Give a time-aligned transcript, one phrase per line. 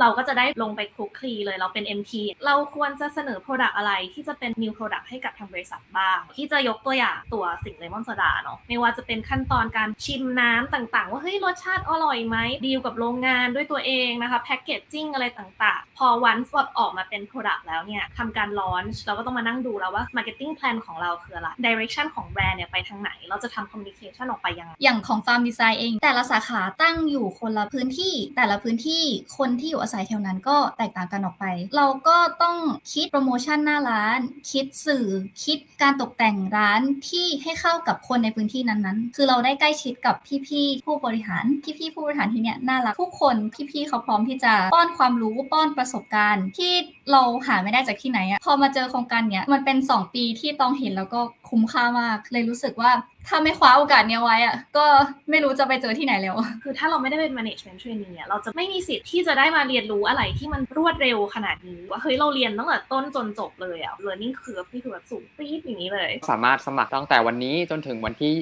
[0.00, 2.12] เราก็จะได้ลงไปคลุกคลีเลยเราเป็น MT
[2.46, 22.06] เราควรจะเสนอ Product อะไรที่จะเป็น New Product ให้กับทางบริษัทบ้าง ที่จะยกตัวอย่างตัวสิ่งเลมอนโซดาเนาะไม่ว่าจะเป็นขั้นตอนการชิมน้ำต่างๆ ว่าเฮ้ยรสชาติอร่อยไหมดีลกับโรงงานด้วยตัวเองนะคะแพคเกจจิ้งอะไรต่างๆ พอวันสวออกมาเป็น Product แล้วเนี่ยทำการลอนช์เราก็ต้องมานั่งดูแล้วว่า Marketing Plan ของเราคืออะไร Direction
[22.14, 29.04] ของแบรนด์เนี่ยไปทางไหน เราจะทำ Communication ออกไปยังไงอย่างของฟาร์มดีไซน์เอง แต่ละสาขาตั้งอยู่คนละพื้นที่ แต่ละพื้นที่
[29.38, 31.44] คนที่อยู่อาศัยแถวนั้นก็แตกต่างกันออกไป
[31.76, 32.56] เราก็ต้อง
[32.92, 34.18] คิดโปรโมชั่นหน้าร้าน
[34.50, 35.06] คิดสื่อ
[35.44, 40.14] คิดการตกแต่งร้านที่ให้เข้ากับคนในพื้นที่นั้นๆ คือเราได้ใกล้ชิดกับ
[40.48, 41.44] พี่ๆผู้บริหาร
[41.78, 43.36] พี่ๆผู้บริหารที่เนี่ยน่ารักทุกคน
[43.70, 46.72] พี่ๆเขาพร้อมที่จะป้อนความรู้ป้อนประสบการณ์ ที่
[47.10, 52.90] เราหาไม่ได้จากที่ไหนอะพอมาเจอโครงการเนี้ยมันเป็น 2 ปีที่ต้องเห็นแล้วก็คุ้มค่ามาก เลยรู้สึกว่า
[53.26, 54.86] ถ้าไม่คว้าโอกาสเนี้ยไว้อะก็
[55.30, 68.32] ไม่รู้จะไปเจอที่ไหนแล้ว คือถ้าเราไม่ได้เป็น management trainee เนี่ยเราจะไม่มีสิทธิ์ที่จะได้มาเรียนรู้อะไรที่มันรวดเร็วขนาดนี้ว่าเฮ้ยเราเรียนตั้งแต่ต้นจนจบเลยอะ learning curve นี่คือแบบสูงปี๊ดอย่างนี้เลย สามารถสมัครตั้งแต่วันนี้จนถึงวันที่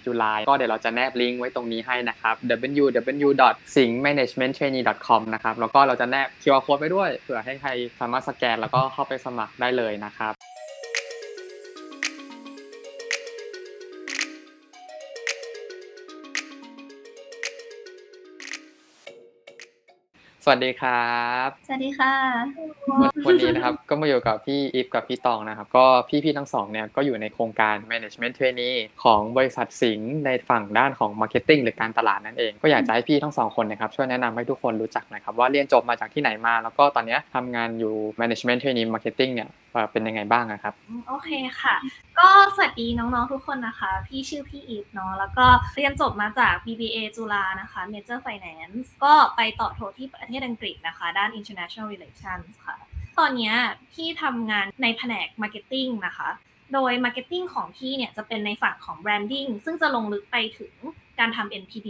[0.00, 2.34] 24ตุลาก็เดี๋ยวเราจะแนบลิงก์ไว้ตรงนี้ให้นะครับ
[2.80, 10.34] www.singmanagementtrainee.com นะครับแล้วก็เราจะแนบ QR code ไว้ด้วยเผื่อให้ใครสามารถสแกนแล้วก็เข้าไปสมัครได้เลยนะครับ
[20.44, 21.14] สวัสดีครั
[21.46, 22.14] บ สวัสดีค่ะ
[23.00, 25.84] วันวันนี้นะครับก็มาอยู่กับพี่อีฟกับพี่ตองนะครับ ก็
[26.24, 40.74] พี่ๆทั้งสองเนี่ยก็อยู่ในโครงการ Management Trainee ของบริษัทสิงห์ในฝั่งด้านของ Marketing หรือการตลาดนั่นเอง ก็อยากจะให้พี่ทั้งสองคนนะครับช่วยแนะนำให้ทุกคนรู้จักหน่อยครับว่าเรียนจบมาจากที่ไหนมา แล้วก็ตอนเนี้ยทำงานอยู่ Management Trainee Marketing เนี่ย เอ่อเป็นยังไงบ้างอะครับ
[41.08, 41.74] โอเคค่ะ
[42.18, 45.46] ก็สวัสดีน้องๆทุกคนนะคะ พี่ชื่อพี่อีฟเนาะแล้วก็
[45.76, 52.76] เรียนจบมาจาก BBA จุฬานะคะ Major Finance ก็ไปต่อโทที่ประเทศอังกฤษนะคะ ด้าน International Relations ค่ะ
[53.18, 53.52] ตอนนี้
[53.92, 56.28] พี่ทำงานในแผนก Marketing นะคะ
[56.74, 60.74] โดย Marketing ของพี่เนี่ยจะเป็นในฝั่งของ Branding ซึ่งจะลงลึกไปถึง
[61.20, 61.88] การทำ NPD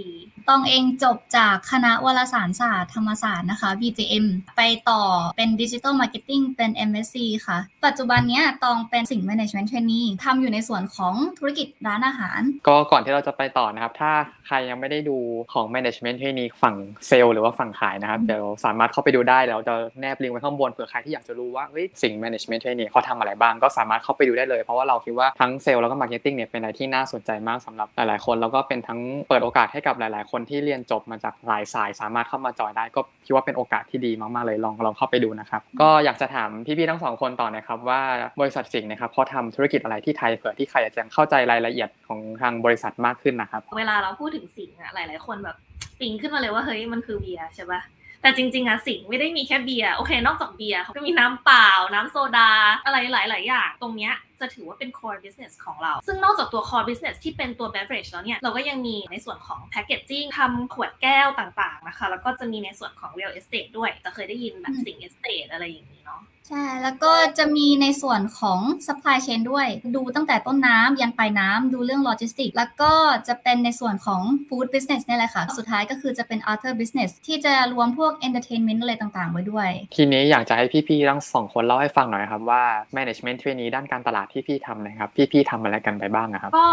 [0.48, 4.26] ตองเองจบจากคณะวารสารศาสตร์ธรรมศาสตร์นะคะ BGM
[4.56, 5.02] ไปต่อ
[5.36, 14.12] เป็น Digital Marketing เป็น MSc ค่ะ ปัจจุบันเนี้ยตองเป็นสิ่ง Management Trainee ทำอยู่ในส่วนของธุรกิจร้านอาหาร ก็ก่อนที่เราจะไปต่อนะครับ ถ้า
[14.46, 15.16] ใครยังไม่ได้ดู
[15.52, 16.74] ของ Management ที่นี้ฝั่ง
[17.08, 38.00] เซลล์หรือว่าฝั่งขายนะครับเดี๋ยวสามารถเข้าไปดูได้แล้วจะแนบลิงก์ไว้ข้างบนเผื่อใครที่อยากจะรู้ว่าเฮ้ยสิ่ง Management ที่นี้เขาทำอะไรบ้างก็สามารถเข้าไปดูได้เลย เพราะว่าเราคิดว่าทั้งเซลล์แล้วก็ Marketing เนี่ยเป็นอะไรที่น่าสนใจมากสำหรับหลายๆคนแล้วก็เป็นทั้งเปิดโอกาสให้กับหลาย ๆ คนที่เรียนจบมาจากหลายสาย สามารถเข้ามาจอยได้ ก็คิดว่าเป็นโอกาสที่ดีมาก ๆ เลยลองลองเข้าไปดูนะครับก็อยากจะถามพี่ ๆ ทั้งสองคนต่อนะครับว่า
[38.40, 45.56] บริษัทสิงห์นะครับเขาทำธุรกิจอะไรที่ไทยเผื่อที่ใครอยากจะเข้าใจรายละเอียดของทางบริษัทมากขึ้นนะครับ เวลาเราพูดถึงสิงห์อะหลาย ๆ คนแบบ
[46.00, 47.80] ปิ๊งขึ้นมาเลยว่าเฮ้ยมันคือเบียร์ใช่ปะ
[48.22, 52.50] แต่จริงๆอะสิงห์ไม่ได้มีแค่เบียร์โอเค นอกจากเบียร์เขาก็มีน้ำเปล่า น้ำโซดา
[52.84, 60.28] อะไรหลาย ๆ อย่าง ตรงเนี้ยจะถือว่าเป็น core business ของเรา ซึ่งนอกจากตัว core business ที่เป็นตัว beverage แล้วเนี่ย เราก็ยังมีในส่วนของ packaging
[60.38, 66.20] ทำขวดแก้วต่าง ๆ นะคะ แล้วก็จะมีในส่วนของ real estate ด้วย จะเคยได้ยินแบบสิงห์ estate อะไรอย่างนี้เนาะ
[66.50, 69.66] ใช่ แล้วก็จะมีในส่วนของ supply chain ด้วย
[69.96, 72.92] ดูตั้งแต่ต้นน้ำยันปลายน้ำดูเรื่อง logistics แล้วก็
[73.28, 82.62] จะเป็นในส่วนของ food business นี่แหละค่ะ สุดท้ายก็คือจะเป็น other business ที่จะรวมพวก entertainment อะไรต่างๆ ไว้ด้วย ทีนี้อยากจะให้พี่ๆทั้งสองคนเล่าให้ฟังหน่อยครับว่า
[82.96, 86.68] management trainee ด้านการตลาดที่พี่ทำนะครับ พี่ๆทำอะไรกันไปบ้างอะครับก็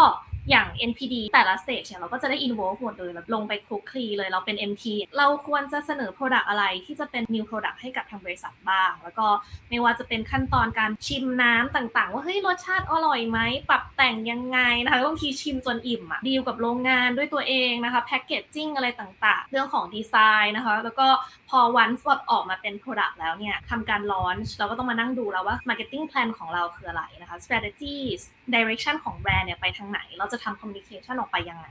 [0.50, 4.84] อย่าง NPD แต่ละ stage เนี่ยเราก็จะได้ involve หมดเลยแบบลงไปคลุกคลีเลยเราเป็น MT
[5.18, 9.26] เราควรจะเสนอ product อะไรที่จะเป็น new product ให้กับทางบริษัทบ้าง แล้วก็
[9.70, 13.38] ไม่ว่าจะเป็นขั้นตอนการชิมน้ำต่างๆ ว่าเฮ้ยรสชาติอร่อยไหม
[13.70, 21.08] ปรับแต่งยังไงนะคะบางทีชิมจนอิ่มอะดีลกับโรงงานด้วยตัวเองนะคะแพคเกจจิ้งอะไรต่างๆ เรื่องของดีไซน์นะคะ แล้วก็
[21.50, 28.20] พอวันสวอออกมาเป็น product แล้วเนี่ยทำการลอนช์เราก็ต้องมานั่งดูแล้วว่า marketing plan ของเราคืออะไรนะคะ strategies
[28.54, 31.66] direction ของแบรนด์เนี่ยไปทางไหน เราจะทำ communication ออกไปยังไง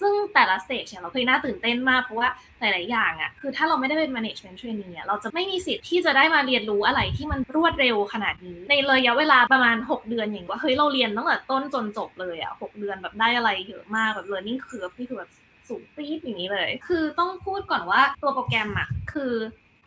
[0.00, 2.28] ซึ่งแต่ละ stage เนี่ยเราเคยน่าตื่นเต้นมาก เพราะว่า
[2.60, 15.30] หลาย ๆ อย่างอะ่ะคือถ้าเราไม่ได้เป็น management trainee เนี่ยเราจะไม่มีสิทธิ์ที่จะได้มาเรียนรู้อะไรที่มันรวดเร็วขนาดนี้ ในระยะเวลาประมาณ 6 เดือนอย่างว่าเฮ้ยเราเรียนตั้งแต่ต้นจนจบเลยอะ่ะหกเดือนแบบได้อะไรเยอะมากแบบ learning curve นี่คือแบบ
[15.68, 19.32] สูงปี๊ดอย่างนี้เลย คือต้องพูดก่อนว่าตัวโปรแกรมอะ่ะคือ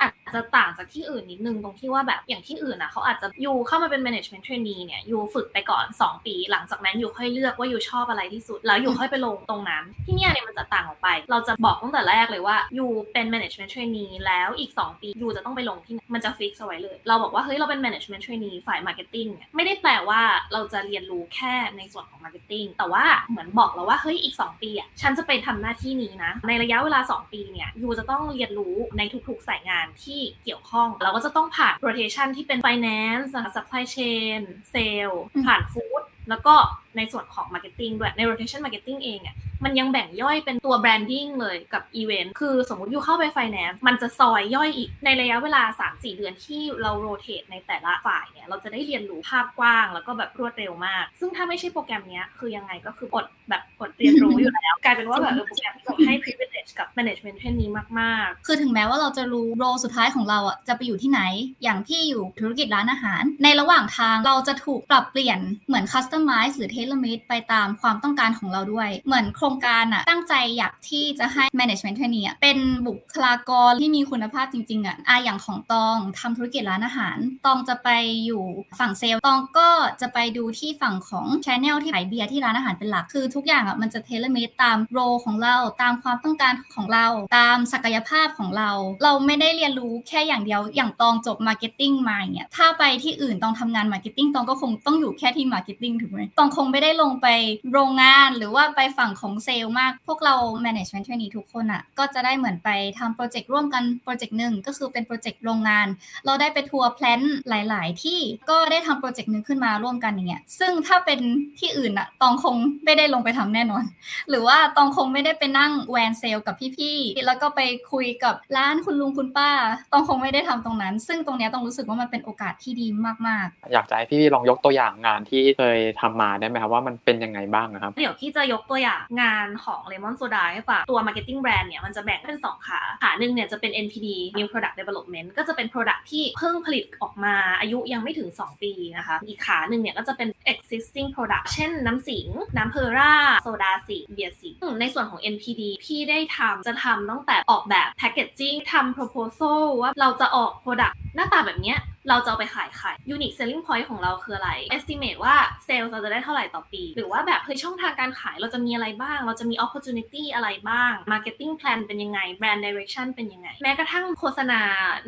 [0.04, 16.98] อาจจะต่างจากที่อื่นนิดนึงตรงที่ว่าแบบอย่างที่อื่นนะเขาอาจจะยูเข้ามาเป็น management trainee เนี่ยยูฝึกไปก่อน 2 ปี หลังจากนั้นยูค่อยเลือกว่ายูชอบอะไรที่สุด แล้วยูค่อยไปลงตรงนั้น ที่เนี่ยเนี่ยมันจะต่างออกไป เราจะบอกตั้งแต่แรกเลยว่ายูเป็น management trainee แล้วอีก 2 ปียูจะต้องไปลงที่ไหนมันจะฟิกเอาไว้เลย
[17.08, 20.22] เราบอกว่าเฮ้ยเราเป็น management trainee ฝ่าย marketing เนี่ยไม่ได้แปลว่า
[20.54, 34.40] เราจะเรียนรู้แค่ในส่วนของ marketing แต่ว่าเหมือนบอกเราว่าเฮ้ยอีก 2 ปีอะฉันจะไปทำหน้าที่นี้นะในระยะเวลา 2 ปีเนี่ยยูจะต้องเรียนรู้ในทุกๆสายงานที่เกี่ยวข้อง เราก็จะต้องผ่าน rotation ที่เป็น finance supply chain
[34.74, 36.56] sale ผ่าน food แล้วก็
[36.98, 47.48] ในส่วนของ marketing ด้วยใน rotation marketing เองอะ มันยังแบ่งย่อยเป็นตัว branding เลยกับ event คือสมมติอยู่เข้าไป finance มันจะซอยย่อยอีกในระยะเวลา 3-4 เดือนที่เรา rotate
[47.52, 57.70] ในแต่ละฝ่ายเนี่ยเราจะได้เรียนรู้ภาพกว้าง แล้วก็แบบรวดเร็วมาก ซึ่งถ้าไม่ใช่โปรแกรมเนี้ยคือยังไงก็คืออดแบบอดเรียนรู้อยู่แล้ว กลายเป็นว่าแบบโปรแกรมที่ให้ privilege กับ management เทนนี้
[58.00, 61.22] มากๆ คือถึงแม้ว่าเราจะรู้โรสุดท้ายของเราอะจะไปอยู่ที่ไหน
[61.64, 72.58] อย่างที่อยู่ธุรกิจร้านอาหาร ในระหว่างทางเราจะถูกปรับเปลี่ยนเหมือน customize หรือ tailor made ไปตามความต้องการของเราด้วย เหมือนโครงการอะตั้งใจอยากที่จะให้ management trainee อะเป็น
[72.88, 77.90] บุคลากรที่มีคุณภาพจริงๆอะอะอย่างของตองทำธุรกิจร้านอาหาร ตองจะไป
[78.26, 78.44] อยู่
[78.80, 79.70] ฝั่งเซลล์ตองก็
[80.02, 87.08] จะไปดูที่ฝั่งของ channel ที่ขายเบียร์ที่ร้านอาหารเป็นหลักคือทุกอย่างอะมันจะ tailor made ตามโรของเราตามความต้องการของเรา
[87.38, 88.70] ตามศักยภาพของเรา
[89.04, 97.28] เราไม่ได้เรียนรู้แค่อย่างเดียวอย่างตองจบ marketing มาอย่าเงี้ยถ้าไปที่อื่นตองทำงาน marketing ตองก็คงต้องอยู่แค่ที่ marketing ถูกไหมตองคงไม่ได้ลงไป
[97.72, 100.36] โรงงานหรือว่าไปฝั่งของเซลล์มาก พวกเรา
[100.66, 102.70] management trainee ทุกคนอะ ก็จะได้เหมือนไป
[103.00, 105.88] ทำโปรเจกต์ร่วมกันโปรเจกต์หนึ่งก็คือเป็นโปรเจกต์โรงงาน
[106.26, 108.20] เราได้ไปทัวร์ plant หลาย ๆ ที่
[108.50, 111.20] ก็ได้ทำโปรเจกต์หนึ่งขึ้นมาร่วมกันอย่างเงี้ยซึ่งถ้าเป็น
[111.60, 112.56] ที่อื่นอะตองคง
[112.86, 113.84] ไม่ได้ลงไปทำแน่นอน
[114.30, 117.62] หรือว่าตองคงไม่ได้ไปนั่ง van sales กับพี่ๆแล้วก็ไป
[117.92, 119.50] คุยกับร้านคุณลุงคุณป้า
[119.94, 122.88] ตองคงไม่ได้ทำตรงนั้น ซึ่งตรงเนี้ยตองรู้สึกว่ามันเป็นโอกาสที่ดี
[123.28, 129.33] มากอยากจะให้พี่ลองยกตัวอย่างงานที่เคยทำมาได้ไหมครับว่ามันเป็นยังไงบ้างนะครับเดี๋ยวพี่จะยกตัวอย่างงาน
[129.66, 134.08] ของ Lemon Soda ให้ฟังตัว Marketing Brand เนี่ยมันจะแบ่งเป็น 2 ขา ขาหนึ่งเนี่ยจะเป็น NPD
[134.38, 142.28] New Product Development ก็จะเป็น Product ที่เพิ่งผลิตออกมาอายุยังไม่ถึง 2 ปีนะคะ อีกขาหนึ่งเนี่ยก็จะเป็น existing product เช่นน้ำสิง
[142.58, 143.14] น้ำเพอร่า
[143.44, 144.50] โซดาสีเบียร์สี
[144.82, 151.80] ในส่วนของ NPD พี่ได้ทำจะทำตั้งแต่ออกแบบ packaging ทำ proposal ว่าเราจะออก product หน้าตาแบบเนี้ย
[152.10, 155.36] เราจะไปขายใคร unique selling point ของเราคืออะไร estimate ว่า
[155.68, 164.62] sales เราจะได้เท่าไหร่ต่อปี หรือว่าแบบเฮ้ยช่องทางการขายเราจะมีอะไรบ้าง เราจะมี opportunity อะไรบ้าง marketing plan เป็นยังไง brand direction เป็นยังไง แม้กระทั่งโฆษณา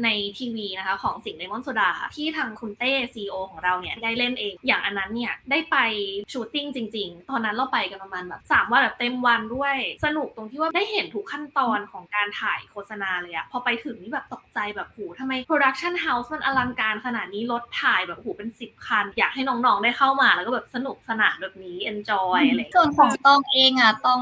[0.04, 5.78] ในทีวีนะคะของสิงห์เลมอนโซดาที่ทางคุณเต้ CEO ของเราเนี่ยได้เล่นเอง อย่างอันนั้นเนี่ยได้ไป
[6.32, 9.76] shooting จริง ๆ ตอนนั้นเราไปกันประมาณแบบ3วันแบบเต็มวันด้วย
[10.06, 24.22] สนุกตรงที่ว่าได้เห็นทุกขั้นตอนของการถ่ายโฆษณาเลยอะพอไปถึงนี่แบบตกใจแบบโหทำไม production house มันอลังการขนาดนี้รถถ่ายแบบโหเป็น10คัน อยากให้น้องๆได้เข้ามาแล้วก็แบบสนุกสนานแบบนี้ enjoy อะไรอย่างๆส่เงี้ย ส่วนของตองเองอะตอง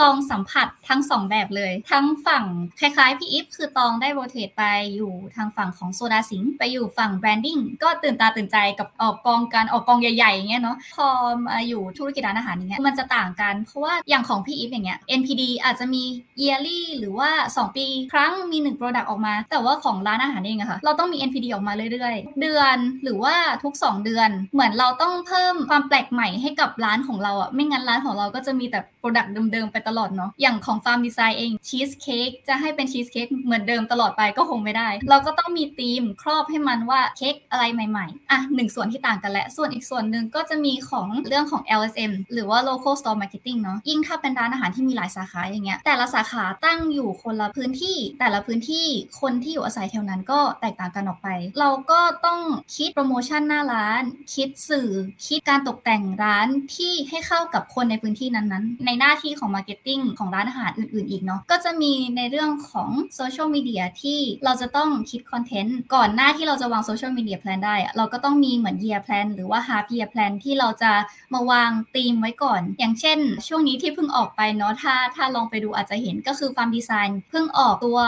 [0.00, 2.44] ลองสัมผัสทั้งสองแบบเลย ทั้งฝั่ง
[2.80, 4.64] คล้ายๆพี่อิฟคือตองได้ rotate ไป
[4.94, 11.06] อยู่ทางฝั่งของโซดาสิงห์ไปอยู่ฝั่ง branding ก็ตื่นตาตื่นใจกับออกกองการออกกองใหญ่ๆอย่างเงี้ยเนาะพอ
[11.46, 16.02] มาอยู่ธุรกิจร้านอาหารอย่างเงี้ยมันจะต่างกันเพราะว่าอย่างของพี่อิฟอย่างเงี้ย NPD อาจจะมี
[16.42, 29.28] yearly หรือว่า 2 ปี ครั้งมี1 product ออกมา แต่ว่าของร้านอาหารเองอะค่ะเราต้องมี NPD ออกมาเรื่อยๆ เดือนหรือว่าทุก 2 เดือน เหมือนเราต้องเพิ่มความแปลกใหม่ให้กับร้านของเราอะไม่งั้นร้านของเราก็จะมีแต่ product
[29.52, 48.86] เดิมๆไปตลอดเนาะอย่างของ Farm Design เองชีสเค้กจะให้เป็นชีสเค้กเหมือนเดิมตลอดไปก็คงไม่ได้ เราก็ต้องมีธีมครอบให้มันว่าเค้กอะไรใหม่ๆอะหนึ่งส่วนที่ต่างกันและส่วนอีกส่วนหนึ่งก็จะมีของเรื่องของ LSM หรือว่า local store marketing เนาะยิ่งถ้าเป็นร้านอาหารที่มีหลายสาขาอย่างเงี้ยแต่ละสาขาตั้งอยู่คนละพื้นที่ แต่ละพื้นที่
[49.20, 51.28] คนที่อยู่อาศัยแถวนั้นก็แตกต่างกันออกไป
[51.60, 52.40] เราก็ต้อง
[52.76, 54.02] คิดโปรโมชั่นหน้าร้าน
[54.34, 54.90] คิดสื่อ
[55.26, 69.86] คิดการตกแต่งร้านที่ให้เข้ากับคนในพื้นที่นั้นๆ ในหน้าที่ของ Marketing ของร้านอาหารอื่นๆ อีกเนาะ ก็จะมีในเรื่องของโซเชียลมีเดียที่เราจะต้องคิดคอนเทนต์ก่อนหน้าที่เราจะวาง social media plan ได้ เราก็ต้องมีเหมือน year plan หรือว่า half
[69.94, 70.92] year plan ที่เราจะ
[71.34, 73.18] มาวางธีมไว้ก่อน อย่างเช่น
[73.48, 77.98] ช่วงนี้ที่เพิ่งออกไปเนาะ ถ้าถ้าลองไปดูอาจจะเห็นก็คือ Farm Design เพิ่งออกตัว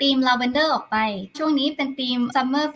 [0.00, 0.96] ธีม Lavender ออกไป
[1.38, 2.66] ช่วงนี้เป็นธีม Summer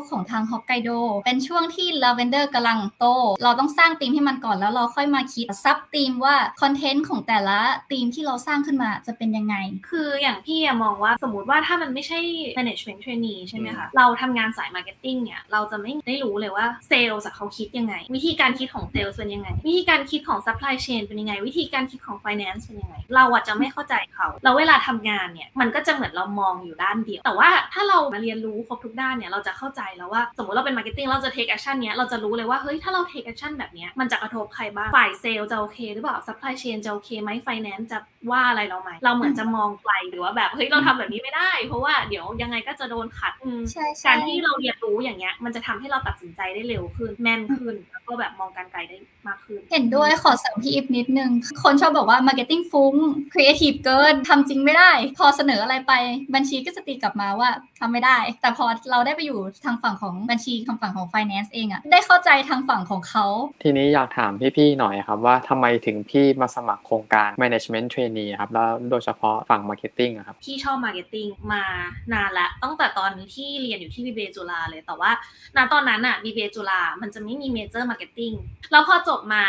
[0.00, 0.90] Festival ของทางฮอกไกโด
[1.24, 3.06] เป็นช่วงที่ Lavender กำลังโต
[3.44, 7.58] เราต้องสร้างธีมให้มันก่อนแล้วเราค่อยมาคิด sub theme ว่าคอนเทนต์ของแต่ละ
[7.90, 9.56] ธีมที่เราสร้างขึ้นมาจะเป็นยังไง
[9.90, 12.18] คืออย่างพี่อะมองว่าสมมติว่าถ้ามันไม่ใช่
[12.58, 27.22] management trainee ใช่ไหมคะ เราทำงานสาย marketing เนี่ยเราจะไม่ได้รู้เลยว่าเซลล์เขาคิดยังไง วิธีการคิดของเซลล์เป็นยังไง วิธีการคิดของ supply chain เป็นยังไง วิธีการคิดของ finance เป็นยังไง เราอะจะไม่เข้าใจเขาแล้วเวลาทำงานเนี่ยมันก็จะเหมือนเรามองอยู่ด้านเดียว
[27.24, 37.98] แต่ว่าถ้าเรามาเรียนรู้ครบทุกด้านเนี่ยเราจะเข้าใจแล้วว่า สมมติเราเป็น marketing เราจะ take action เนี้ยเราจะรู้เลยว่าเฮ้ยถ้าเรา take action แบบเนี้ยมันจะกระทบใครบ้างฝ่ายเซลล์จะโอเคหรือเปล่า supply chain จะโอเคไหม finance จะ
[38.30, 48.96] ว่าอะไรเราไหมเราเหมือนจะมองไกลหรือว่าแบบเฮ้ยเราทำแบบนี้ไม่ได้ เพราะว่าเดี๋ยวยังไงก็จะโดนขัดอืมใช่ใช่การที่เราเรียนรู้อย่างเงี้ยมันจะทำให้เราตัดสินใจได้เร็วขึ้นแม่นขึ้นแล้วก็แบบมองการไกลได้
[49.28, 51.30] มากขึ้น เห็นด้วยขอเสริมพี่อิฟนิดนึง
[51.62, 52.94] คนชอบบอกว่า Marketing ฟุ้ง
[53.32, 55.92] Creative เกินทำจริงไม่ได้ พอเสนออะไรไป
[56.34, 63.26] บัญชีก็จะตีกลับมาว่าทำไม่ได้ แต่พอเราได้ไปอยู่ทางฝั่งของบัญชีทางฝั่งของ finance เองอะได้เข้าใจทางฝั่งของเขา
[63.62, 71.64] ทีนี้อยากถามพี่ๆหน่อยครับว่าทำไมถึงพี่มาสมัครโครงการ management trainee ครับแล้วโดยเฉพาะฝั่ง marketing อะครับพี่ชอบ marketing มา
[72.12, 75.10] นานละตั้งแต่ตอนที่เรียนอยู่ที่ BBA จุฬาเลยแต่ว่า
[75.56, 78.32] ณตอนนั้นอะ BBA จุฬามันจะไม่มี major marketing
[78.70, 79.44] แล้วพอจบมา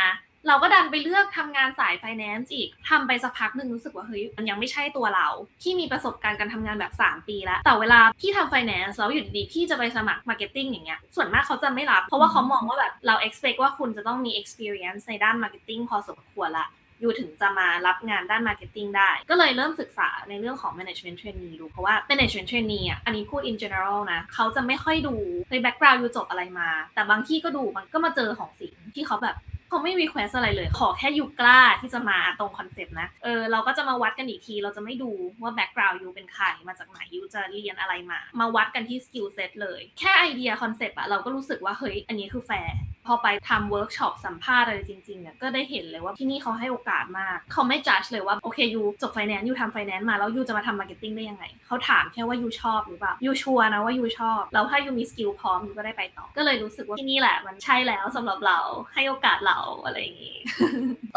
[0.47, 5.27] เราก็ดันไปเลือกทำงานสาย finance อีกทำไปสักพักหนึ่งรู้สึกว่าเฮ้ยมันยังไม่ใช่ตัวเรา
[5.61, 16.67] ที่มีประสบการณ์การทำงานแบบ 3 ปีแล้ว แต่เวลาพี่ทำ finance แล้วอยู่ดีๆพี่จะไปสมัคร marketing อย่างเงี้ยส่วนมากเขาจะไม่รับ เพราะว่าเขามองว่าแบบเรา expect ว่าคุณจะต้องมี experience ในด้าน marketing พอสมควรละ
[17.01, 24.21] you ถึงจะมารับงานด้าน marketing ได้ ก็เลยเริ่มศึกษาในเรื่องของ management trainee ดู เพราะว่า management trainee อะ อันนี้พูด in general นะ
[24.33, 25.15] เขาจะไม่ค่อยดู
[25.51, 29.35] ใน background you จบอะไรมา แต่บางที่ก็ดูมันก็มาเจอของสิ่งที่เขาแบบ
[29.71, 35.11] เขาไม่มี request อะไรเลย ขอแค่ you กล้าที่จะมาตรงคอนเซปต์นะ เออเราก็จะมาวัดกันอีกที เราจะไม่ดู
[35.41, 48.81] ว่า background you เป็นใคร มาจากไหน you จะเรียนอะไรมา มาวัดกันที่ skill set เลย แค่ไอเดียคอนเซปต์อะเราก็รู้สึกว่าเฮ้ยอันนี้คือแฟร์ พอไปทำเวิร์กช็อปสัมภาษณ์อะไรจริงๆเนี่ยก็ได้เห็นเลยว่าที่นี่เขาให้โอกาสมาก เขาไม่จัดเลยว่า โอเค you
[49.01, 54.05] จบ finance you ทำไฟแนนซ์มาแล้ว you จะมาทำ marketing ได้ยังไง เขาถามแค่ว่า you ชอบหรือเปล่า you sure นะว่า you
[54.19, 58.59] ชอบ แล้วถ้า you มี skill พร้อม you ก็ได้ไปต่อ ก็เลยรู้สึกว่าที่นี่แหละมันใช่แล้วสำหรับเรา
[58.93, 60.37] ให้โอกาสเราอะไรอย่างงี้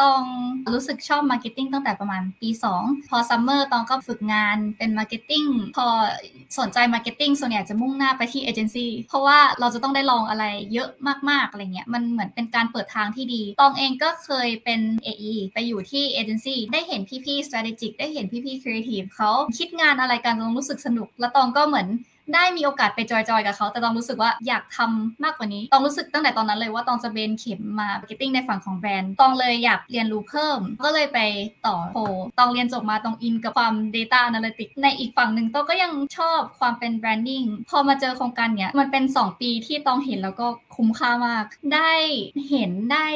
[0.00, 0.20] ตอง
[0.72, 2.48] รู้สึกชอบ marketing ตั้งแต่ประมาณปี
[2.80, 5.44] 2 พอซัมเมอร์ตองก็ฝึกงานเป็น marketing
[5.76, 5.86] พอ
[6.58, 10.88] สนใจ marketing ส่วนใหญ่จะมุ่งหน้าไปที่เอเจนซี่เพราะว่าเราจะต้องได้ลองอะไรเยอะ
[11.30, 21.88] มากๆอะไรเงี้ยมันเหมือนเป็นการเปิดทางที่ดี ตองเองก็เคยเป็น AE ไปอยู่ที่เอเจนซี่ได้เห็นพี่ๆ strategic ได้เห็นพี่ๆ creative เขาคิดงานอะไรกันตองรู้สึกสนุก แล้วตองก็เหมือน
[22.34, 31.18] ได้มีโอกาสไปจอยๆกับเขาแต่ตองรู้สึกว่าอยากทำมากกว่านี้ตองรู้สึกตั้งแต่ตอนนั้นเลยว่าตองจะเบนเข็มมา marketing ในฝั่งของแบรนด์ตองเลยอยากเรียนรู้เพิ่ม ก็เลยไป
[31.66, 31.96] ต่อโท
[32.38, 41.92] ตองเรียนจบมาตองอินกับความ Data Analytics ในอีกฝั่งหนึ่งตองก็ยังชอบความเป็น Branding พอมาเจอโครงการเนี้ยมันเป็น 2 ปีที่ตองเห็นแล้วก็คุ้มค่ามาก ได้
[42.50, 43.06] เห็นได้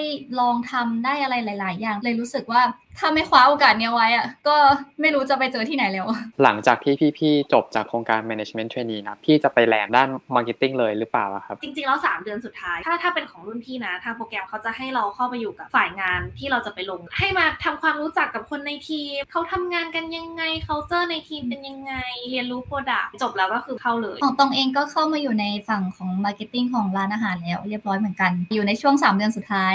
[0.41, 2.63] ลองทำได้อะไรหลาย ๆ อย่างเลยรู้สึกว่า
[2.99, 4.57] ถ้าไม่คว้าโอกาสเนี้ยไว้อะก็
[5.01, 6.07] ไม่รู้จะไปเจอที่ไหนแล้ว
[6.43, 21.95] หลังจากที่พี่ๆจบจากโครงการ management trainee นะพี่จะไปแลนด้าน marketing เลยหรือเปล่าอะครับ จริงๆแล้วสามเดือนสุดท้าย ถ้าถ้าเป็นของรุ่นพี่นะ ทางโปรแกรมเขาจะให้เราเข้าไปอยู่กับฝ่ายงานที่เราจะไปลง ให้มาทำความรู้จักกับคนในทีมเขาทำงานกันยังไงเขาเจอในทีมเป็นยังไง
[22.31, 29.75] เรียนรู้ product จบแล้วก็คือเข้าเลย ของตองเองก็เข้ามาอยู่ในฝั่งของ marketing ของร้านอาหารแล้วเรียบร้อยเหมือนกัน อยู่ในช่วง 3 เดือนสุดท้าย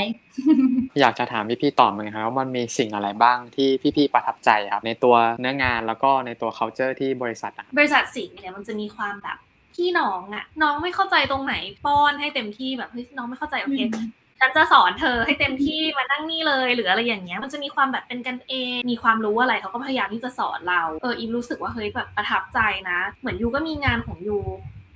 [1.00, 9.38] อยากจะถามพี่ๆต่อเหมือนกันครับว่ามันมีสิ่งอะไรบ้างที่พี่ๆประทับใจครับ ในตัวเนื้องานแล้วก็ในตัว culture ที่บริษัทอะบริษัทสิงห์เนี่ยมันจะมีความแบบ
[9.76, 13.80] พี่น้องอะน้องไม่เข้าใจตรงไหนป้อนให้เต็มที่แบบเฮ้ยน้องไม่เข้าใจโอเค
[14.40, 22.60] ฉันจะสอนเธอให้เต็มที่มานั่งนี่เลย หรืออะไรอย่างเงี้ยมันจะมีความแบบเป็นกันเองมีความรู้อะไรเขาก็พยายามที่จะสอนเราเอออีรู้สึกว่าเฮ้ยแบบประทับใจ
[22.90, 24.38] นะ เหมือนยูก็มีงานของยู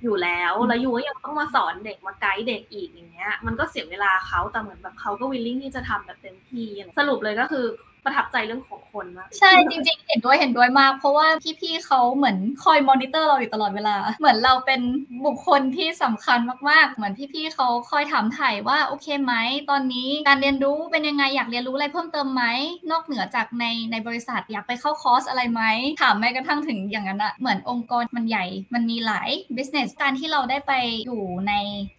[0.02, 6.66] อยู่แล้ว แล้วยูก็ยังต้องมาสอนเด็กมาไกด์เด็กอีกอย่างเงี้ย มันก็เสียเวลาเขาแต่เหมือนแบบเขาก็วิลลิ่งที่จะทำแบบเต็มที่
[6.98, 7.66] สรุปเลยก็คือ
[8.04, 11.26] ประทับใจเรื่องของคนมากใช่จริง ๆ เห็นด้วยเห็นด้วยมาก เพราะว่า
[11.60, 14.80] พี่ๆเขาเหมือนคอยมอนิเตอร์เราอยู่ตลอดเวลา เหมือนเราเป็น
[15.26, 16.38] บุคคลที่สำคัญ
[16.70, 19.34] มากๆ เหมือนพี่ๆเขาคอยถามถ่ายว่าโอเคไหม
[19.70, 22.44] ตอนนี้การเรียนรู้เป็นยังไงอยากเรียนรู้อะไรเพิ่มเติมไหม
[22.90, 25.62] นอกเหนือจากในในบริษัทอยากไปเข้าคอร์สอะไรไหม
[26.02, 30.72] ถามแม้กระทั่งถึงอย่างนั้นอะเหมือนองค์กรมันใหญ่ มันมีหลาย business การที่เราได้ไป
[31.06, 31.52] อยู่ใน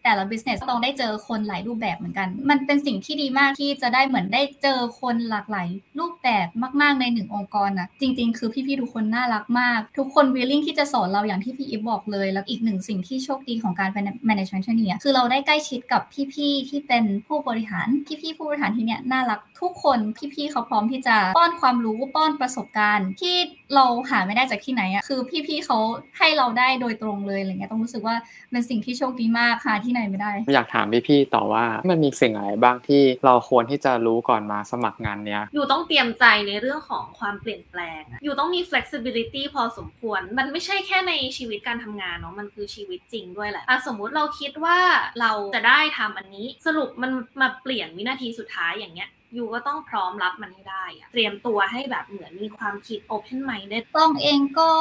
[0.04, 5.68] แต่ละ business ต้องได้เจอคนหลายรูปแบบเหมือนกัน มันเป็นสิ่งที่ดีมากที่จะได้เหมือนได้เจอคนหลากหลาย
[6.02, 6.48] รูปแบบ
[6.82, 16.02] มาก ๆ ในหนึ่งองค์กรนะจริง ๆ คือพี่ ๆ ทุกคนน่ารักมาก ทุกคน willing ที่จะสอนเราอย่างที่พี่อีฟบอกเลย แล้วอีกหนึ่งสิ่งที่โชคดีของการเป็น management trainee อะคือเราได้ใกล้ชิดกับ
[16.34, 17.88] พี่ๆที่เป็นผู้บริหาร
[18.22, 20.00] พี่ๆผู้บริหารที่เนี่ยน่ารักทุกคน
[20.34, 23.36] พี่ๆเขาพร้อมที่จะป้อนความรู้ป้อนประสบการณ์ ที่
[23.76, 25.78] เราหาไม่ได้จากที่ไหนอะคือพี่ๆเขา
[26.18, 28.16] ให้เราได้โดยตรงเลยอะไรเงี้ยต้องรู้สึกว่า
[28.52, 44.78] เป็นสิ่งที่โชคดีมากหาที่ไหนไม่ได้ อยากถามพี่ๆต่อว่ามันมีสิ่งอะไรบ้างที่เราควรที่จะรู้ก่อนมาสมัครงานเนี้ยอยู่ต้องเตรียมใจในเรื่องของความเปลี่ยนแปลงอะอยู่ต้องมี flexibility พอสมควร มันไม่ใช่แค่ในชีวิตการทำงานเนาะ มันคือชีวิตจริงด้วยแหละอะสมมุติเราคิดว่า
[45.22, 54.72] เราจะได้ทำอันนี้ สรุปมันมาเปลี่ยนวินาทีสุดท้ายอย่างเงี้ย ยูก็ต้องพร้อมรับมันให้ได้อะเตรียมตัวให้แบบเหมือนมีความคิด open minded ตองเองก็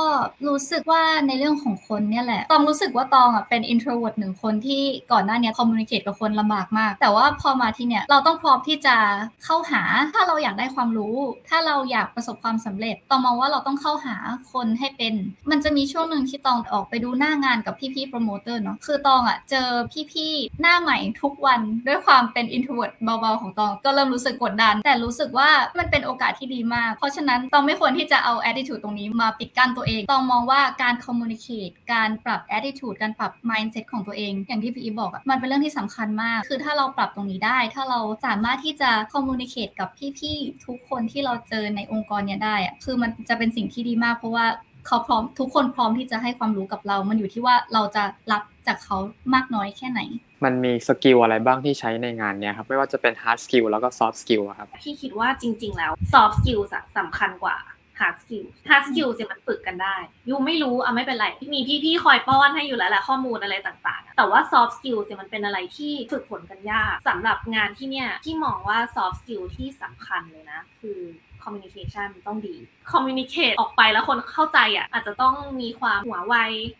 [0.48, 8.96] รู้สึกว่าในเรื่องของคนเนี่ยแหละ ตองรู้สึกว่าตองอะเป็น introvert หนึ่งคนที่ก่อนหน้านี้ communicate กับคนลำบากมาก แต่ว่าพอมาที่เนี่ยเราต้องพร้อมที่จะ
[9.44, 9.82] เข้าหา
[10.14, 11.16] ถ้าเราอยากได้ความรู้
[11.48, 14.16] ถ้าเราอยากประสบความสำเร็จ ตองมองว่าเราต้องเข้าหา
[14.52, 15.14] คนให้เป็น
[15.50, 19.68] มันจะมีช่วงหนึ่งที่ตองออกไปดูหน้างานกับพี่ๆ promoter เนาะ คือตองอะเจอ
[20.12, 36.38] พี่ๆหน้าใหม่ทุกวันด้วยความเป็น introvert เบาๆของตอง ก็เริ่มรู้สึกกดดัน แต่รู้สึกว่ามันเป็นโอกาสที่ดีมาก เพราะฉะนั้นต้องไม่ควรที่จะเอา attitude ตรงนี้มาปิดกั้นตัวเอง ต้องมองว่าการ communicate การปรับ attitude การปรับ mindset ของตัวเอง อย่างที่พี่อีบอกมันเป็นเรื่องที่สำคัญมาก
[36.48, 44.46] คือถ้าเราปรับตรงนี้ได้ ถ้าเราสามารถที่จะ communicate กับพี่ๆทุกคนที่เราเจอในองค์กรเนี่ยได้คือมันจะเป็นสิ่งที่ดีมาก เพราะว่า
[44.86, 48.96] เขาพร้อมทุกคนพร้อมที่จะให้ความรู้กับเรา มันอยู่ที่ว่าเราจะรับจากเขา
[49.34, 50.00] มากน้อยแค่ไหน
[50.44, 56.60] มันมีสกิลอะไรบ้างที่ใช้ในงานเนี้ยครับ ไม่ว่าจะเป็น hard skill แล้วก็ soft skill ครับ พี่คิดว่าจริง ๆ แล้ว soft skill
[56.96, 57.56] สำคัญกว่า
[58.00, 59.96] hard skills hard skills เนี่ยมันฝึกกันได้
[60.28, 71.00] ยูไม่รู้อะไม่เป็นไร มีพี่ๆคอยป้อนให้อยู่แล้วแหละข้อมูลอะไรต่างๆ แต่ว่า soft skills เนี่ยมันเป็นอะไรที่ฝึกฝนกันยากสำหรับงานที่เนี่ยที่มองว่า soft skill ที่สำคัญเลยนะ คือ
[71.44, 72.56] communication ต้องดี
[72.92, 76.34] communicate ออกไปแล้วคนเข้าใจอะอาจจะต้องมีความหัวไว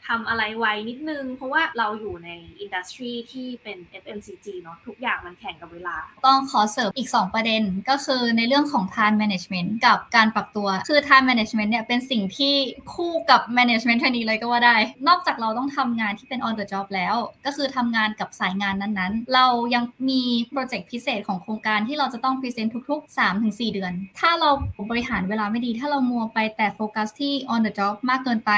[0.07, 2.29] ทำอะไรไวนิดนึง เพราะว่าเราอยู่ใน
[2.61, 5.97] อินดัสทรีที่เป็น FMCG เนาะทุกอย่างมันแข่งกับเวลา
[6.27, 12.55] ต้องขอเสริมอีก 2 ประเด็นก็คือในเรื่องของ time management กับการปรับตัว คือ time management เนี่ยเป็นสิ่งที่
[12.95, 14.77] คู่กับ management ทันทีเลยก็ว่าได้
[15.09, 24.55] นอกจากเราต้องทำงานที่เป็น on the job แล้ว ก็คือทำงานกับสายงานนั้นๆ เรายังมีโปรเจกต์พิเศษของโครงการที่เราจะต้องพรีเซนต์ทุก ๆ 3-4 เดือน ถ้าเรารา
[24.91, 28.53] บริหารเวลาไม่ดี ถ้าเรามัวไปแต่โฟกัสที่ on the job มากเกินไป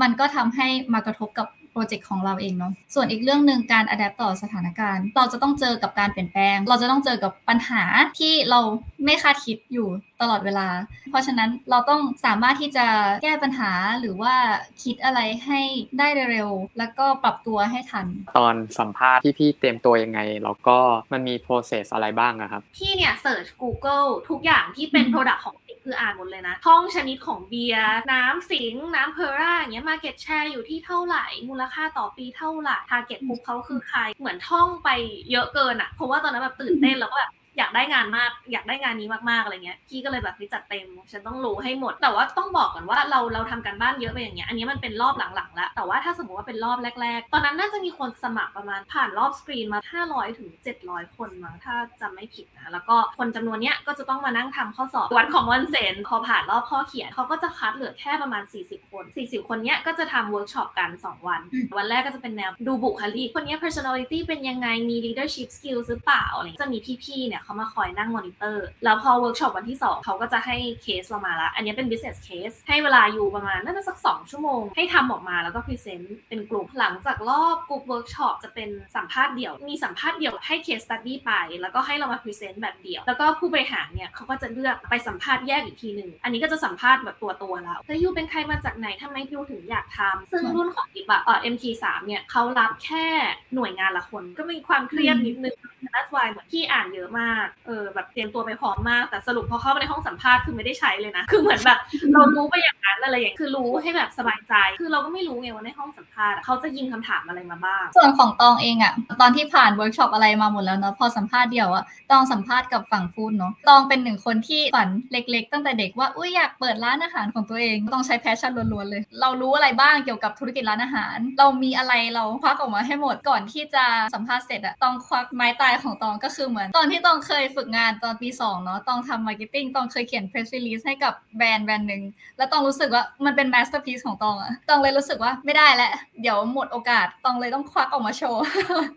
[0.00, 7.82] มันก็ทำให้มากระทบกับ โปรเจกต์ของเราเองเนาะส่วนอีกเรื่องหนึ่งการ adapt ต่อสถานการณ์ เราจะต้องเจอกับการเปลี่ยนแปลง เราจะต้องเจอกับปัญหา
[8.18, 8.60] ที่เรา
[9.04, 9.88] ไม่คาดคิดอยู่
[10.20, 10.68] ตลอดเวลา
[11.10, 12.86] เพราะฉะนั้นเราต้องสามารถที่จะ
[13.24, 14.34] แก้ปัญหาหรือว่า
[14.82, 15.60] คิดอะไรให้
[15.98, 18.06] ได้เร็วๆแล้วก็ปรับตัวให้ทัน
[18.38, 20.78] ตอนสัมภาษณ์ที่พี่เตรียมตัวยังไง แล้วก็
[21.12, 33.18] มันมี process อะไรบ้างอะครับ พี่เนี่ย search Google ทุกอย่างที่เป็นอืม Product ของสิง คืออ่านหมดเลยนะท่องชนิดของเบียร์น้ำสิงห์ น้ำเพอร่าอย่างเงี้ย market share อยู่ที่เท่าไหร่ มูลค่าต่อปีเท่าไหร่ target
[33.26, 34.88] กลุ่มเขาคือใคร เหมือนท่องไป
[35.30, 50.50] เยอะเกินอะเพราะว่าตอนนั้นแบบตื่นเต้นแล้วก็แบบ อยากได้งานมาก อยากได้งานนี้มากๆอะไรเงี้ยพี่ก็เลยแบบไปจัดเต็ม ฉันต้องรู้ให้หมด แต่ว่าต้องบอกก่อนว่าเราเราทำการบ้านเยอะไปอย่างเงี้ยอันนี้มันเป็นรอบหลังๆแล้วแต่ว่าถ้าสมมติว่าเป็นรอบแรก ๆ ตอนนั้นน่าจะมีคนสมัครประมาณผ่านรอบสกรีนมา 500ถึง
[50.84, 68.66] 700 คนมั้งถ้าจำไม่ผิดนะแล้วก็คนจำนวนเนี้ยก็จะต้องมานั่งทำข้อสอบวัด common sense พอผ่านรอบข้อเขียนเขาก็จะคัดเหลือแค่ประมาณ 40 คน 40 คนเนี้ยก็จะทำเวิร์กช็อปกัน 2 วันอืมวันแรกก็จะเป็นแนวดูบุคลิกคนเนี้ย personality เป็นยังไงมี leadership skills หรือเปล่าอะไรเงี้ยจะมีพี่ๆเนี่ยเขามาคอยนั่งมอนิเตอร์
[68.84, 80.68] แล้วพอเวิร์กช็อปวันที่ 2 เขาก็จะให้เคสเรามาละ อันนี้เป็น business case ให้เวลาอยู่ประมาณน่าจะสัก 2 ชั่วโมง ให้ทำออกมาแล้วก็ present เป็นกลุ่ม หลังจากรอบกลุ่มเวิร์กช็อปจะเป็นสัมภาษณ์เดี่ยว มีสัมภาษณ์เดี่ยวให้ case
[80.78, 93.06] study ไป แล้วก็ให้เรามา present แบบเดี่ยว แล้วก็ผู้บริหารเนี่ยเขาก็จะเลือกไปสัมภาษณ์แยกอีกทีหนึ่ง อันนี้ก็จะสัมภาษณ์แบบตัวตัวแล้วแล้ว you เป็นใครมาจากไหนทำไม you ถึงอยากทำซึ่งรุ่นของอิบะเอ่อ MT3 เนี่ยเขารับแค่
[93.54, 95.56] หน่วยงานละคน ก็มีความเครียดนิดนึง
[95.94, 97.33] that's why เหมือนที่อ่านเยอะมาก
[97.66, 101.78] เออแบบเตรียมตัวไปพร้อมมาก แต่สรุปพอเข้าไปในห้องสัมภาษณ์คือไม่ได้ใช้เลยนะ คือเหมือนแบบ
[102.12, 126.68] เรารู้ไปอย่างนั้นอะไรอย่าง คือรู้ให้แบบสบายใจ คือเราก็ไม่รู้ไงว่าในห้องสัมภาษณ์เขาจะยิงคำถามอะไรมาบ้าง ส่วนของตองเองอะตอนที่ผ่านเวิร์กช็อปอะไรมาหมดแล้วเนาะ พอสัมภาษณ์เดี่ยวอะตองสัมภาษณ์กับฝั่ง food เนาะ ตองเป็นหนึ่งคนที่ฝันเล็ก ๆ ตั้งแต่เด็กว่า อุ้ยอยากเปิดร้านอาหารของตัวเอง ต้องใช้ passion ล้วนๆเลย เรารู้อะไรบ้างเกี่ยวกับธุรกิจร้านอาหาร เรามีอะไรเราควักออกมาให้หมดก่อนที่จะสัมภาษณ์เสร็จอะตองควักไม้ตายของตองก็คือเหมือน
[126.76, 132.02] ตอนที่ตองเคยฝึกงานตอนปีสองเนาะตองทำ marketing ตองเคยเขียน press release ให้กับแบรนด์แบรนด์หนึ่ง
[132.36, 138.42] แล้วตองรู้สึกว่ามันเป็น masterpiece ของตองอะตองเลยรู้สึกว่าไม่ได้แล้วเดี๋ยวหมดโอกาสตองเลยต้องควักออกมาโชว์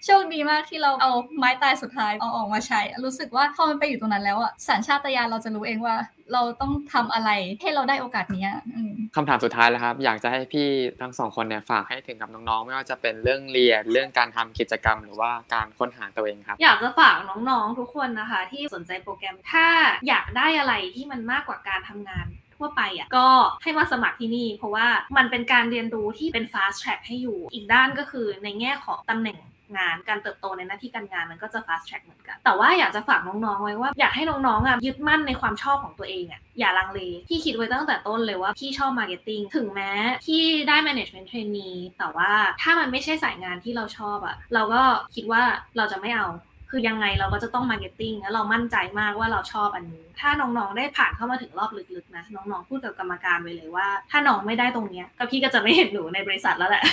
[0.06, 5.96] โชคดีมากที่เราเอาไม้ตายสุดท้ายเอาออกมาใช้ รู้สึกว่าพอมันไปอยู่ตรงนั้นแล้วอะสัญชาตญาณเราจะรู้เองว่า
[6.34, 7.30] เราต้องทำอะไร
[7.62, 10.68] ให้เราได้โอกาสเนี้ยอืมคำถามสุดท้ายแล้วครับ อยากจะให้พี่
[11.02, 19.68] ทั้งสองคนเนี่ยฝากให้ถึงกับน้องๆ ไม่ว่าจะเป็นเรื่องเรียนเรื่องการทำกิจกรรม หรือว่าการค้นหาตัวเองครับ อยากจะฝากน้องๆทุกคนนะคะ ที่สนใจโปรแกรมถ้า
[20.08, 23.28] อยากได้อะไรที่มันมากกว่าการทำงานทั่วไปอะก็
[23.64, 24.88] ให้มาสมัครที่นี่ เพราะว่า
[25.18, 29.38] มันเป็นการเรียนรู้ที่เป็น fast track ให้อยู่ อีกด้านก็คือในแง่ของตำแหน่ง
[29.78, 37.00] งานการเติบโตในหน้าที่การงานมันก็จะ fast track เหมือนกัน แต่ว่าอยากจะฝากน้องๆไว้ว่าอยากให้น้องๆอะยึดมั่นในความชอบของตัวเองอะอย่าลังเล
[37.30, 39.92] พี่คิดไว้ตั้งแต่ต้นเลยว่าพี่ชอบ marketing ถึงแม้
[40.28, 44.82] ที่ได้ management trainee แต่ว่าถ้ามันไม่ใช่สายงานที่เราชอบอะเราก็
[45.16, 45.44] คิดว่า
[45.78, 46.28] เราจะไม่เอา
[46.72, 56.84] คือยังไงเราก็จะต้อง marketing แล้วเรามั่นใจมากว่าเราชอบอันนี้ ถ้าน้องๆได้ผ่านเข้ามาถึงรอบลึกๆนะน้องๆพูดกับกรรมการไว้เลยว่า ถ้าน้องไม่ได้ตรงเนี้ยก็พี่ก็จะไม่เห็นหนูในบริษัทแล้วแหละ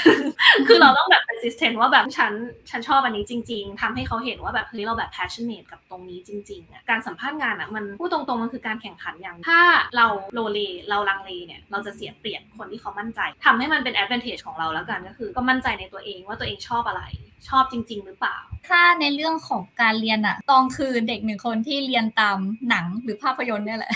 [0.68, 2.32] คือเราต้องแบบ persistent ว่าแบบฉัน
[2.70, 9.60] ฉันชอบอันนี้จริง ๆทำให้เขาเห็นว่าแบบเฮ้ยเราแบบ passionate กับตรงนี้จริงๆอะการสัมภาษณ์งานอะมันพูดตรงๆมันคือการแข่งขันอย่าง ถ้า
[9.96, 10.58] เราโลเล
[10.88, 17.04] เราลังเลเนี่ยเราจะเสียเปรียบคนที่เขามั่นใจทำให้มันเป็น advantage ของเราแล้วกันก็คือ ก็มั่นใจในตัวเองว่าตัวเองชอบอะไร
[17.48, 23.92] ชอบจริง ๆ หรือเปล่า ถ้าในเรื่องของการเรียนอะตองคือเด็กหนึ่งคนที่เรียนตามหนังหรือภาพยนตร์เนี่ยแหละ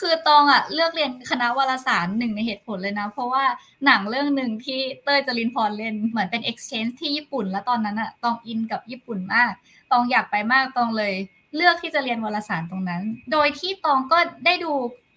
[0.00, 3.44] คือตองอะเลือกเรียนคณะวารสารหนึ่งในเหตุผลเลยนะ เพราะว่า
[3.86, 9.52] หนังเรื่องหนึ่งที่เต้ยจรินพรเล่นเหมือนเป็น exchange ที่ญี่ปุ่น แล้วตอนนั้นอะตองอินกับญี่ปุ่นมาก
[9.92, 11.14] ตองอยากไปมากตองเลย
[11.56, 13.02] เลือกที่จะเรียนวารสารตรงนั้น
[13.32, 14.72] โดยที่ตองก็ได้ดู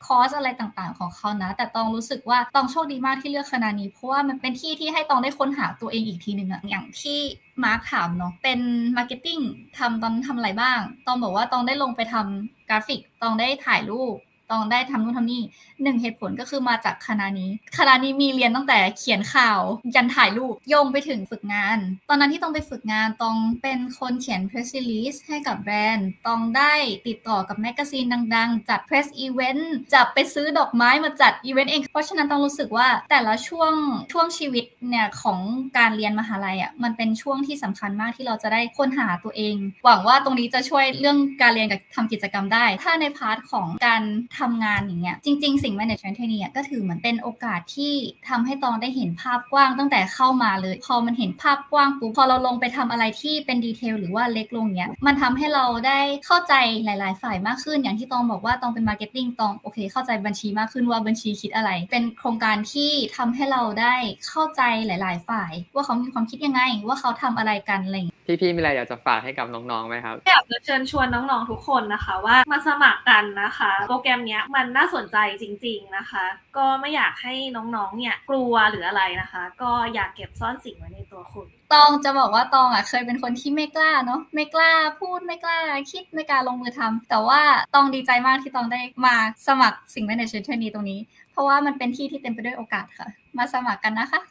[0.05, 7.19] คอร์สอะไรต่างๆ ของเขานะ แต่ตองรู้สึกว่าตองโชคดีมากที่เลือกคณะนี้ เพราะว่ามันเป็นที่ที่ให้ตองได้ค้นหาตัวเองอีกทีหนึ่งอะอย่างที่
[7.63, 8.59] มาร์คถามเนาะเป็น
[8.97, 9.39] marketing
[9.77, 14.15] ทำตอนทำอะไรบ้างตองบอกว่าตองได้ลงไปทำกราฟิกตองได้ถ่ายรูป
[14.51, 15.41] ตองได้ทำนู่นทำนี่
[15.83, 19.59] หนึ่งเหตุผลก็คือมาจากคณะนี้คณะนี้มีเรียนตั้งแต่เขียนข่าว
[19.95, 21.77] ยันถ่ายรูปโยงไปถึงฝึกงาน
[22.09, 26.73] ตอนนั้นที่ต้องไปฝึกงานต้องเป็นคนเขียน press release ให้กับแบรนด์ตองได้
[27.07, 33.73] ติดต่อกับแมกกาซีนดังๆ จัด press event จะไปซื้อดอกไม้มาจัดอีเวนต์เอง เพราะฉะนั้นตองรู้สึกว่าแต่ละช่วง
[34.13, 35.39] ช่วงชีวิตเนี่ยของ
[35.77, 44.01] การเรียนมหาลัยอะมันเป็นช่วงที่สำคัญมากที่เราจะได้ค้นหาตัวเอง หวังว่าตรงนี้จะช่วยเรื่องการเรียนกับทำกิจกรรมได้ ถ้าใน part ของการ
[44.37, 47.93] ทำงานอย่างเงี้ยจริง ๆ ซึ่ง management trainee อะก็ถือเหมือนเป็นโอกาสที่
[48.29, 56.53] ทำให้ตองได้เห็นภาพกว้างตั้งแต่เข้ามาเลย พอมันเห็นภาพกว้างปุ๊บพอเราลงไปทำอะไรที่เป็น detail หรือว่าเล็กลงเนี้ยมันทำให้เราได้เข้าใจ
[56.85, 63.95] หลาย ๆ ฝ่ายมากขึ้น อย่างที่ตองบอกว่าตองเป็น marketing ตองโอเค เข้าใจบัญชีมากขึ้นว่าบัญชีคิดอะไร เป็นโครงการที่ทำให้เราได้
[64.27, 76.25] เข้าใจหลาย ๆ ฝ่าย ว่าเขามีความคิดยังไง ว่าเขาทำอะไรกันอะไรเพี่ๆมีอะไรอยากจะฝากให้กับน้องๆไหมครับอยากจะเชิญชวนน้องๆทุกคนนะคะ ว่ามาสมัครกันนะคะ โปรแกรมเนี้ยมันน่าสนใจจริง ๆนะคะ
[76.57, 85.57] ก็ไม่อยากให้น้องๆเนี่ยกลัวหรืออะไรนะคะ ก็อยากเก็บซ่อนสิ่งไว้ในตัวคุณตองจะบอกว่าตองอะเคยเป็นคนที่ไม่กล้าเนาะไม่กล้าพูดไม่กล้า
[85.91, 87.41] คิดไม่กล้าลงมือทำแต่ว่า
[87.75, 89.15] ตองดีใจมากที่ตองได้มา
[89.47, 90.99] สมัครสิ่งแมเนจเมนต์นี้ตรงนี้
[91.31, 94.21] เพราะว่ามันเป็นที่ที่เต็มไปด้วยโอกาสค่ะ มาสมัครกันนะคะ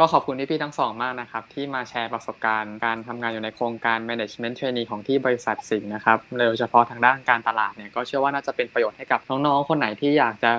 [0.00, 10.52] ก็ขอบคุณพี่ๆทั้งสองมากนะครับ ที่มาแชร์ประสบการณ์การทำงานอยู่ในโครงการ management trainee ของที่บริษัทสิงห์นะครับโดยเฉพาะทางด้านการตลาดเนี่ยก็เชื่อว่าน่าจะเป็นประโยชน์ให้กับน้องๆ คนไหนที่อยากจะ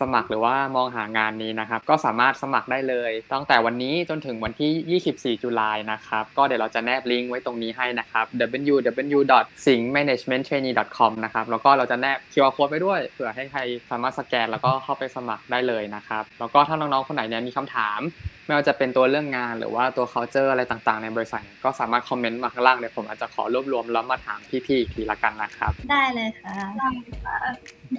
[0.00, 5.00] สมัครหรือว่ามองหางานนี้นะครับ ก็สามารถสมัครได้เลย ตั้งแต่วันนี้จนถึงวันที่
[5.36, 8.26] 24ตุลายนะครับ ก็เดี๋ยวเราจะแนบลิงก์ไว้ตรงนี้ให้นะครับ
[8.72, 18.00] www.singmanagementtrainee.com นะครับ แล้วก็เราจะแนบ QR code ไว้ด้วยเผื่อให้ใครสามารถสแกนแล้วก็เข้าไปสมัครได้เลยนะครับ แล้วก็ถ้าน้องๆคนไหนเนี่ยมีคำถาม
[18.46, 26.56] ไม่ว่าจะเป็นตัวเรื่องงานหรือว่าตัว culture อะไรต่างๆ ในบริษัทเนี่ยก็สามารถคอมเมนต์มาข้างล่างเดี๋ยวผมอาจจะขอรวบรวมแล้วมาถามพี่ๆอีกทีละกันนะครับ ได้เลยค่ะ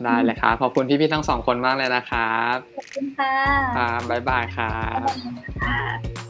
[0.06, 3.34] ได้เลยครับขอบคุณพี่ๆทั้งสองคนมากเลยนะครับ ขอบคุณค่ะ
[3.78, 4.78] ครับบ๊ายบายครั
[5.08, 5.10] บ
[5.64, 6.23] ค่ะ